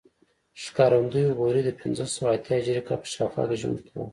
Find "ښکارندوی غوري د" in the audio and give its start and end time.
0.63-1.69